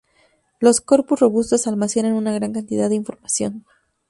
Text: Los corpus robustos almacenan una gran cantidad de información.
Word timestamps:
Los 0.59 0.81
corpus 0.81 1.19
robustos 1.19 1.67
almacenan 1.67 2.13
una 2.13 2.33
gran 2.33 2.53
cantidad 2.53 2.89
de 2.89 2.95
información. 2.95 3.65